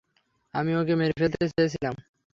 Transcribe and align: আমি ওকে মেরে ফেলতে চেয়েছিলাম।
আমি 0.53 0.71
ওকে 0.75 0.93
মেরে 0.99 1.13
ফেলতে 1.19 1.43
চেয়েছিলাম। 1.49 1.93